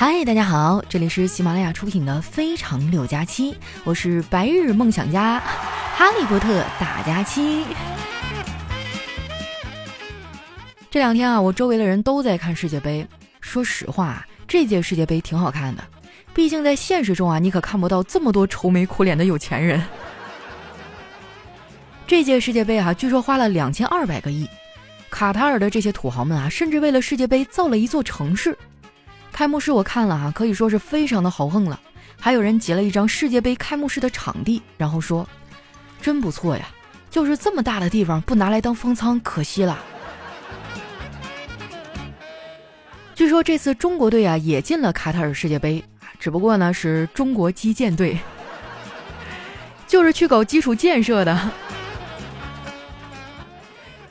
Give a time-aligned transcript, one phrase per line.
[0.00, 3.52] 嗨，大家好，这里是喜马拉雅出品的《非常六加七》，
[3.84, 5.38] 我是白日梦想家
[5.94, 7.66] 哈利波特大家期。
[10.90, 13.06] 这两天啊，我周围的人都在看世界杯。
[13.42, 15.84] 说实话，这届世界杯挺好看的，
[16.32, 19.82] 毕竟在现实中啊，你可看不到这么多愁眉苦脸的有钱人。
[22.06, 24.48] 这届世界杯啊，据说花了两千二百个亿，
[25.10, 28.56] 卡塔尔的这些土豪们啊，甚至为了世界杯造了一座城市。
[29.40, 31.80] 开幕式我看了哈，可以说是非常的豪横了。
[32.20, 35.26] 还有人截了一张世界杯开幕式的场地，然后说
[36.02, 36.68] ：“真不错呀，
[37.08, 39.78] 就是这么大的地方不拿来当方舱，可惜了。”
[43.16, 45.82] 据说这次中国队啊也进了卡塔尔世界杯，
[46.18, 48.18] 只不过呢是中国基建队，
[49.86, 51.50] 就是去搞基础建设的。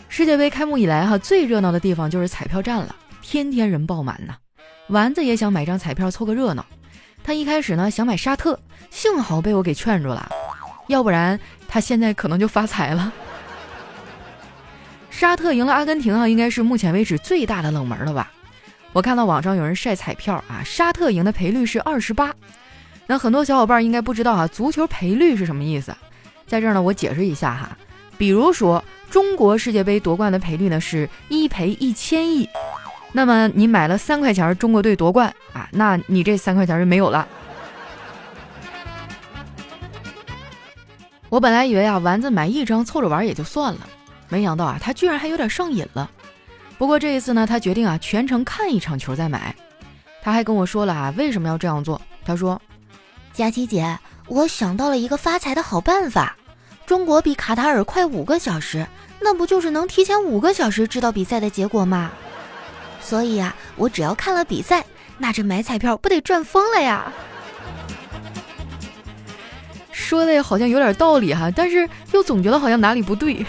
[0.08, 4.34] 世界杯开幕以来哈，最热闹的地方就是彩票站了，天天人爆满呢。
[4.90, 6.66] 丸子也想买张彩票凑个热闹，
[7.24, 10.30] 他一开始呢想买沙特，幸好被我给劝住了，
[10.88, 13.14] 要不然他现在可能就发财了。
[15.12, 18.32] 沙特赢了阿根廷啊，应该是目前为止最大的冷门了吧？
[18.92, 22.34] 我看到网上有人晒彩票啊，沙特赢的赔率是二十八，
[23.06, 25.96] 那很多小伙伴应该不知道啊，足球赔率是什么意思？
[26.48, 27.78] 在这儿呢，我解释一下哈，
[28.18, 32.50] 比如说中国世界杯夺冠的赔率呢是一赔一千亿。
[33.12, 37.28] 那么你买了三块钱中国队夺冠啊，那你这三块钱就没有了。
[41.30, 43.82] 我本来以为啊，丸子买一张凑着玩也就算了，
[44.30, 46.10] 没想到啊，他居然还有点上瘾了。
[46.78, 49.56] 不过这一次呢，他决定啊，全程看一场球再买。
[50.22, 52.02] 他还跟我说了啊，为什么要这样做？
[52.26, 52.62] 他说
[53.34, 56.36] ：“佳琪姐，我想到了一个发财的好办法。
[56.86, 58.88] 中国比卡塔尔快五个小时，
[59.20, 62.12] 那不就是能提前五个小时知道比赛的结果吗？”
[63.02, 64.86] 所以啊，我只要看了比赛，
[65.18, 67.12] 那这买彩票不得赚疯了呀？
[69.92, 73.46] 说的好像有点道理哈，但是又总觉得好像哪里不对。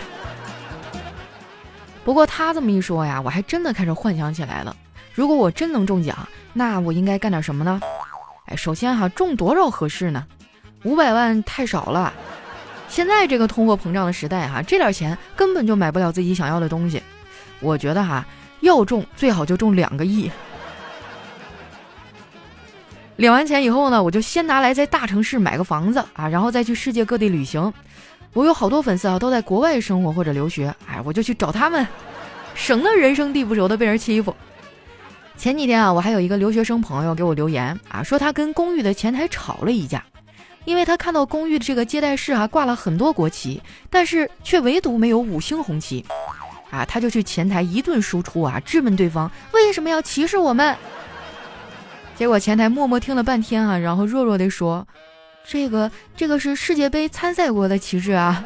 [2.05, 4.75] 不过他这么一说呀，我还真的开始幻想起来了。
[5.15, 6.17] 如果我真能中奖，
[6.53, 7.81] 那我应该干点什么呢？
[8.47, 10.27] 哎，首先哈，中多少合适呢？
[10.85, 12.13] 五百万太少了。
[12.89, 17.03] 现在这个通货膨胀的时代哈，这点钱根本就买不了自己想要的东西。
[17.61, 18.27] 我觉得哈。
[18.61, 20.31] 要中最好就中两个亿，
[23.17, 27.73] 领完钱以后呢，我就先拿来在大城市买个房子啊，然后再去世界各地旅行。
[28.33, 31.87] 我有好多粉丝啊，都在国外生活或者留学，哎，我就去找他们，
[32.55, 34.35] 省得人生地不熟的被人欺负。
[35.37, 40.05] 前几天啊，我还有一个留学生朋友给我留言啊，说他跟公寓的前台吵了一架，
[40.65, 46.05] 因为他看到公寓的这个接待室啊挂了很多国旗，但是却唯独没有五星红旗。
[46.71, 50.77] 啊，他就去前台一顿输出啊，质问对方为什么要歧视我们。
[52.17, 54.87] 结果前台默默听了半天啊，然后弱弱地说
[55.43, 58.45] ：“这个这个是世界杯参赛国的旗帜啊。”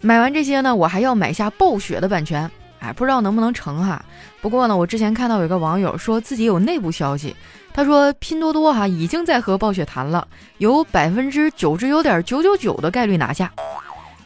[0.00, 4.04] 买完这些呢，我还要买下暴雪的版权，哎，不知道能不能成哈。
[4.40, 7.34] 不过呢，我之前看到有个网友说自己有内部消息，
[7.72, 10.26] 他说拼多多哈已经在和暴雪谈了，
[10.58, 13.50] 有百分之九十九点九九九的概率拿下。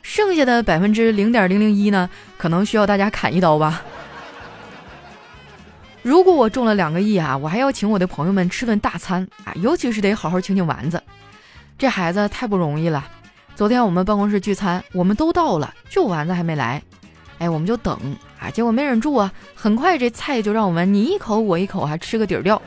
[0.03, 3.83] 剩下的百分之零点零零一呢，可能需要大家砍一刀吧。
[6.03, 11.03] 如果我中了两个亿啊，我还要请我的朋友们吃顿大餐啊，尤其是得好好请请丸子，
[11.77, 13.07] 这孩子太不容易了。
[13.55, 16.81] 昨天我们办公室聚餐，我们都到了，就丸子还没来，
[17.39, 17.99] 哎，我们就等
[18.41, 22.63] 啊，结果没忍住啊，很快这菜就让我们你一口我一口，还吃个底儿掉。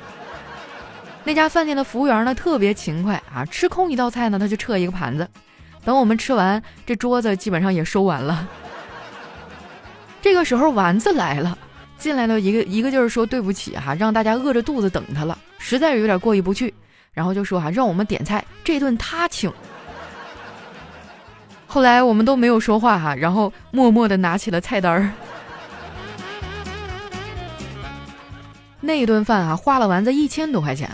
[1.24, 5.28] 那家饭店的服务员呢特别勤快啊，吃空一道菜呢，他就撤一个盘子。
[5.84, 8.47] 等我们吃完，这桌子基本上也收完了。
[10.22, 11.58] 这个时候，丸子来了，
[11.97, 16.72] 进来了一个一个劲儿说对不起哈，让大家饿着肚子等他了，实在是有点过意不去，
[17.12, 19.52] 然后就说哈，让我们点菜，这顿他请。
[21.66, 25.09] 后来我们都没有说话哈，然后默默的拿起了菜单儿。
[28.80, 30.90] 那一顿饭啊，花了丸子一千多块钱，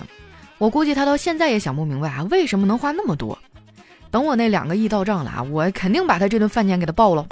[0.57, 3.37] 我估计他到现在也想不明白啊，为什么能花那么多。
[4.09, 7.25] 等我那两个亿到账了啊，我肯定把他这顿饭钱给他报了。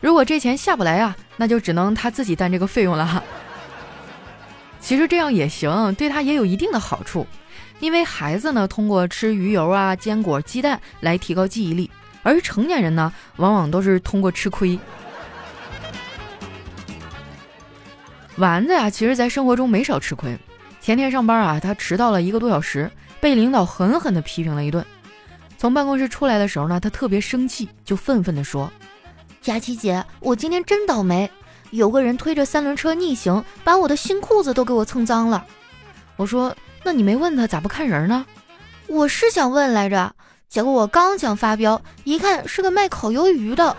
[0.00, 3.22] 如果这钱下不来啊，那就只能他自己担这个费用了哈。
[4.80, 7.26] 其实这样也行，对他也有一定的好处，
[7.80, 11.90] 因为孩子呢通过吃鱼油啊、坚果、鸡蛋来提高记忆力，
[12.22, 14.78] 而成年人呢往往都是通过吃亏。
[18.36, 20.36] 丸子呀，其实在生活中没少吃亏。
[20.80, 22.90] 前天上班啊，他迟到了一个多小时，
[23.20, 24.84] 被领导狠狠地批评了一顿。
[25.56, 28.70] 从办公室出来的时候呢，他特别生气，就愤愤地说
[29.40, 31.30] ：“佳琪姐，我今天真倒霉，
[31.70, 35.44] 有个人推着三轮车逆行，把我的新裤子都给我蹭脏了。
[36.16, 36.54] 我说
[36.84, 38.26] ：“那你没问他咋不看人呢？”
[38.86, 40.14] 我是想问来着，
[40.48, 43.74] 结果我刚想发飙，一看是个卖烤鱿鱼的，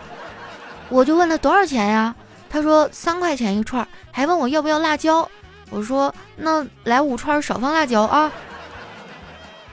[0.89, 2.16] 我就问他多少钱呀？
[2.50, 5.30] 他说三块钱一串，还问我要不要辣椒。
[5.69, 8.31] 我说那来五串少放辣椒啊。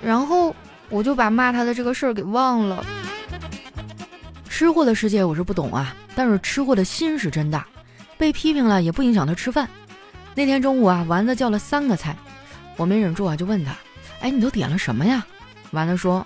[0.02, 0.54] 然后
[0.92, 2.84] 我就把骂他的这个事儿给忘了。
[4.48, 7.66] 吃货的世界我是不懂啊，但是吃货的心是真大。
[8.18, 9.68] 被批评了也不影响他吃饭。
[10.34, 12.14] 那天中午啊，丸子叫了三个菜，
[12.76, 13.74] 我没忍住啊，就问他
[14.20, 15.26] ：“哎，你都点了什么呀？”
[15.72, 16.24] 丸子说：“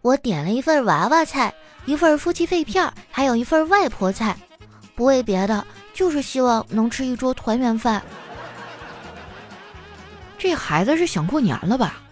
[0.00, 1.54] 我点了一份娃娃菜，
[1.84, 4.34] 一份夫妻肺片，还有一份外婆菜。
[4.94, 8.02] 不为别的，就是希望能吃一桌团圆饭。”
[10.38, 12.02] 这孩子是想过年了吧？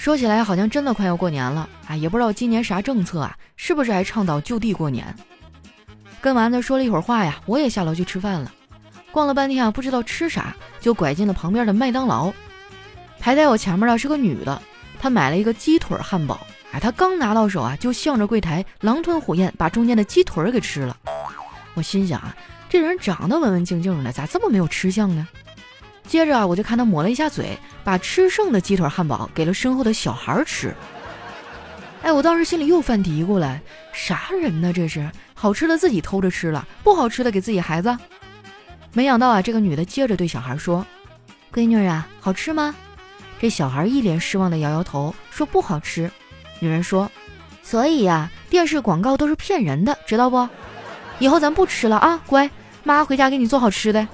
[0.00, 1.94] 说起来好像真的快要过年了啊！
[1.94, 5.14] 也不知道今年啥政策啊，是不是还倡导就地过年？
[6.22, 8.50] 跟丸子说了一会儿话呀，我也下楼去吃饭了。
[9.12, 12.32] 逛了半天啊，不知道吃啥，就拐进了旁边的麦当劳。
[13.18, 14.62] 排在我前面的是个女的，
[14.98, 16.40] 她买了一个鸡腿汉堡。
[16.72, 20.96] 哎，她刚拿到手啊，就向着柜台狼吞虎咽把中间的鸡腿给吃了。
[21.74, 22.34] 我心想啊，
[22.70, 25.28] 这人长得文文静静的，咋这么没有吃相呢？
[26.08, 30.74] 接着啊，我就看她抹了一下嘴，把吃剩的鸡腿汉堡给了身后的小孩吃。
[32.02, 33.60] 哎，我当时心里又犯嘀咕了，
[33.92, 34.72] 啥人呢？
[34.72, 37.96] 这是好吃的自己偷着吃了，不好吃的给自己孩子。
[38.92, 40.86] 没想到啊，这个女的接着对小孩说
[41.52, 42.74] ：“闺女啊，好吃吗？”
[43.38, 46.10] 这小孩一脸失望的摇摇头，说：“不好吃。”
[46.58, 47.10] 女人说
[47.62, 50.48] ：“所以呀，电视广告都是骗人的，知道不？
[51.18, 52.50] 以后咱不吃了啊，乖，
[52.82, 54.08] 妈回家给你做好吃的。”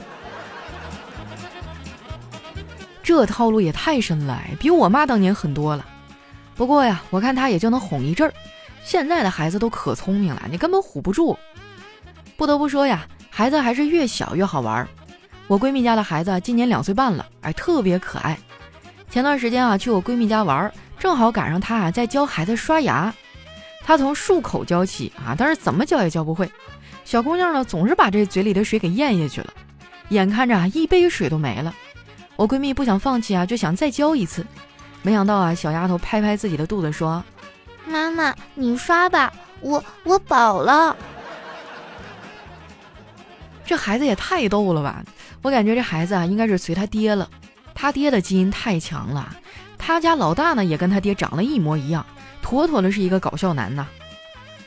[3.06, 5.86] 这套路也太深了，比我妈当年狠多了。
[6.56, 8.34] 不过呀，我看他也就能哄一阵儿。
[8.82, 11.38] 现在的孩子都可聪明了，你根本唬不住。
[12.36, 14.84] 不得不说呀，孩子还是越小越好玩。
[15.46, 18.36] 我闺蜜家的孩子今年两岁半了，哎，特别可爱。
[19.08, 23.14] 前段时间啊，去我闺蜜家玩，正好赶上她啊在教孩子刷牙。
[23.84, 26.50] 她从漱口教起啊，但是怎么教也教不会。
[27.04, 29.52] 小姑娘呢，总是把这嘴里的水给咽下去了，
[30.08, 31.72] 眼看着啊一杯水都没了。
[32.36, 34.46] 我闺蜜不想放弃啊，就想再教一次。
[35.02, 37.24] 没想到啊，小丫头拍拍自己的肚子说
[37.88, 40.96] ：“妈妈，你刷吧，我我饱了。”
[43.64, 45.02] 这孩子也太逗了吧！
[45.42, 47.28] 我感觉这孩子啊，应该是随他爹了。
[47.74, 49.36] 他爹的基因太强了，
[49.78, 52.04] 他家老大呢也跟他爹长得一模一样，
[52.42, 53.86] 妥妥的是一个搞笑男呐。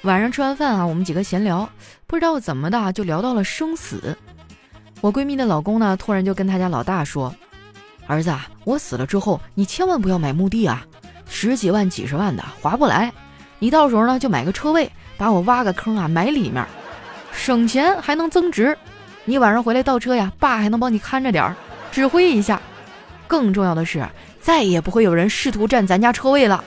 [0.04, 1.70] 晚上吃完饭啊，我们几个闲聊，
[2.08, 4.18] 不知道怎么的就聊到了生死。
[5.02, 7.36] 我闺蜜的老公呢，突然就跟他家老大说。
[8.10, 10.84] 儿子，我死了之后，你千万不要买墓地啊，
[11.30, 13.14] 十几万、几十万的划不来。
[13.60, 16.66] 你到时候呢，就买个车位，把我挖个坑啊，埋里面，
[17.32, 18.76] 省钱还能增值。
[19.26, 21.56] 你晚上回来倒车呀，爸还能帮你看着点儿，
[21.92, 22.60] 指挥一下。
[23.28, 24.04] 更重要的是，
[24.42, 26.64] 再也不会有人试图占咱家车位了。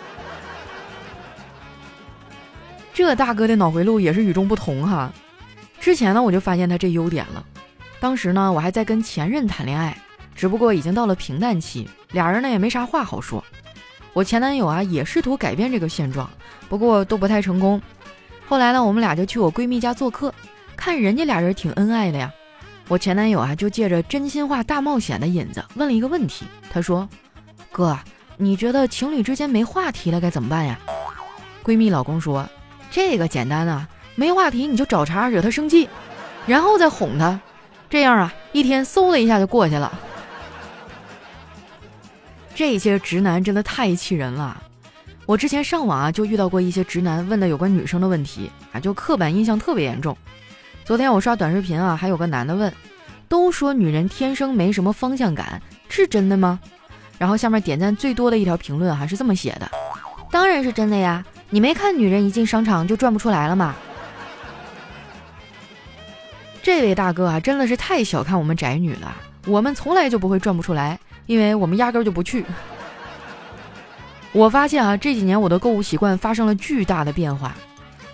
[2.94, 5.10] 这大哥的脑回路也是与众不同哈。
[5.80, 7.44] 之前呢，我就发现他这优点了。
[7.98, 9.98] 当时呢，我还在跟前任谈恋爱。
[10.34, 13.44] 只不过已经到了平淡期，俩人呢也没啥话好说。
[14.12, 16.28] 我前男友啊也试图改变这个现状，
[16.68, 17.80] 不过都不太成功。
[18.46, 20.34] 后来呢，我们俩就去我闺蜜家做客，
[20.76, 22.30] 看人家俩人挺恩爱的呀。
[22.88, 27.08] 我前男友啊就借着真心话大冒险的引子问了一个问题，他说
[27.72, 27.98] ：“哥，
[28.36, 30.78] 你觉得情侣之间没话题了该怎么办呀？”
[31.64, 32.46] 闺蜜老公说
[32.90, 35.88] ：“这个简单啊，没话题你就找茬惹他生气，
[36.46, 37.40] 然后再哄他，
[37.88, 39.90] 这样啊一天嗖的一下就过去了。”
[42.54, 44.60] 这些直男真的太气人了！
[45.24, 50.16] 我之前上网啊，就遇到过一些直男问的有关女生的问题啊，就刻板印象特别严重。
[50.84, 52.72] 昨天我刷短视频啊，还有个男的问
[53.28, 56.58] ：“都说女人天生没什么方向感，是真的吗？”
[57.18, 59.70] 然后下面点赞最多的一条评论还是这么写的
[60.30, 63.74] ：“当然是真的呀，你没看女人一进商场就转不出来了吗？”
[66.62, 69.16] 这位大哥啊，真的是太小看我们宅女了，
[69.46, 70.98] 我们从来就不会转不出来。
[71.26, 72.44] 因为我们压根就不去。
[74.32, 77.54] 我发现啊，这几年我的购物习惯发生了巨大的变化。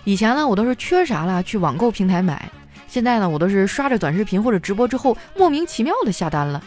[0.03, 2.49] 以前呢，我都是缺啥了去网购平台买，
[2.87, 6.61] 现在呢，我都是刷着短视频或者直播之后莫名其妙的下单了。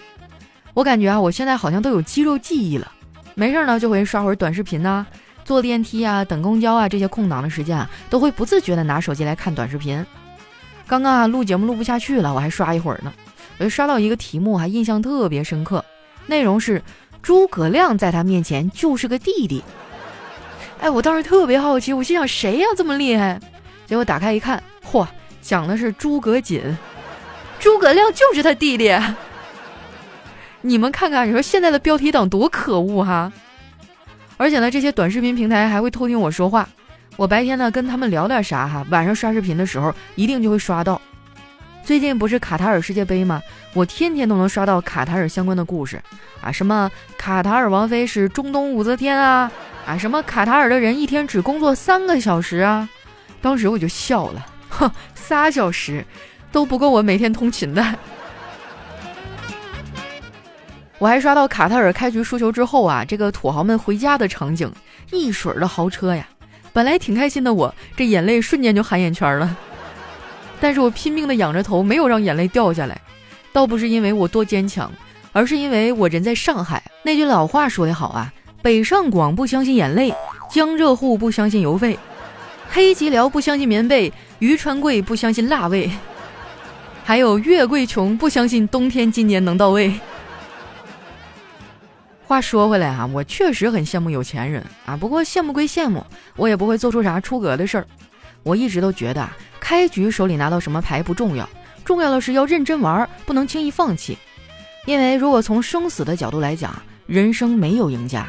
[0.73, 2.91] 我感觉啊，我现在好像都有肌肉记忆了，
[3.35, 5.05] 没事呢就会刷会儿短视频呐，
[5.45, 10.05] 坐电梯啊、等公交啊这些空档的时间啊，都会不自觉的拿手机来看短视频。
[10.87, 13.13] 刚刚啊录节目录不下去了，我还刷一会儿呢，
[13.59, 15.85] 我就刷到一个题目，还印象特别深刻。
[16.27, 16.83] 内容是
[17.23, 19.63] 诸葛亮在他面前就是个弟弟，
[20.81, 23.41] 哎，我当时特别好奇，我心想谁呀这么厉害？
[23.87, 25.07] 结果打开一看，嚯，
[25.41, 26.77] 讲的是诸葛瑾。
[27.61, 28.93] 诸葛亮就是他弟弟。
[30.61, 33.33] 你们看看，你说现在的标题党多可恶哈！
[34.37, 36.69] 而且呢，这些短视频平台还会偷听我说话。
[37.17, 41.01] 我白天呢跟他们聊点啥哈，晚上刷视频的时候一定就会刷到。
[41.85, 43.43] 最近不是卡塔尔世界杯吗？
[43.75, 46.01] 我天天都能刷到卡塔尔相关的故事
[46.41, 49.51] 啊，什么卡塔尔王妃是中东武则天啊，
[49.87, 52.89] 啊，什么卡塔尔的人一天只工作三个小时啊。
[53.41, 56.05] 当时我就笑了，哼，仨小时
[56.53, 57.85] 都不够我每天通勤的。
[60.99, 64.73] 我还刷到卡塔尔开局输球之后啊，这个土豪们回家的场景，
[65.11, 66.29] 一水的豪车呀。
[66.73, 69.57] 本来挺开心的我，这眼泪瞬间就含眼圈了。
[70.63, 72.97] 但是我拼命的仰着头，没有让眼泪掉下来。
[73.53, 74.89] 倒不是因为我多坚强，
[75.33, 76.81] 而是因为我人在上海。
[77.03, 80.15] 那句老话说得好啊，北上广不相信眼泪，
[80.49, 81.99] 江浙沪不相信邮费，
[82.71, 85.91] 黑吉辽不相信棉被，渝川贵不相信辣味，
[87.03, 89.93] 还有月桂穷不相信冬天今年能到位。
[92.25, 94.97] 话说回来啊，我确实很羡慕有钱人啊。
[94.97, 97.87] 不过羡慕归羡慕，我也不会做出啥出格的事儿。
[98.43, 101.49] 我一直都觉得啊，开局手里拿到什么牌不重要，
[101.85, 104.19] 重要的是要认真玩，不能轻易放弃。
[104.87, 106.75] 因为如果从生死的角度来讲，
[107.07, 108.27] 人生没有赢家。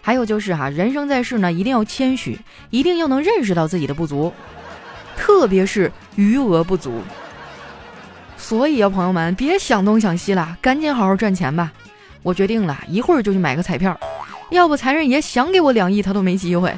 [0.00, 2.38] 还有就是哈，人生在世呢，一定要谦虚，
[2.70, 4.32] 一定要能认识到自己的不足，
[5.16, 7.00] 特别是余额不足。
[8.36, 11.72] 所以啊，朋友们，别想东想西了，赶紧好好赚钱吧。
[12.22, 13.98] 我决定了一会儿就去买个彩票，
[14.50, 16.74] 要不财神爷想给我两亿他都没机会。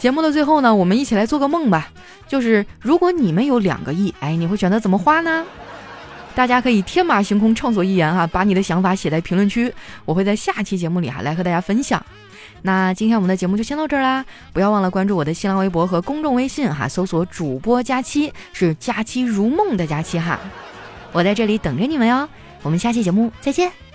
[0.00, 1.90] 节目的最后呢，我们一起来做个梦吧，
[2.26, 5.44] 就是如果你们有两个亿，哎，你会选择怎么花呢？
[6.34, 9.70] 大家可以天马行空畅所欲言哈，把你的想法写在评论区，
[10.06, 12.02] 我会在下期节目里哈来和大家分享。
[12.62, 20.40] 那今天我们的节目就先到这儿啦，不要忘了关注我的新浪微博和公众微信哈，搜索主播佳期是佳期如梦的佳期哈，
[21.12, 22.26] 我在这里等着你们哟。
[22.62, 23.89] 我们下期节目再见。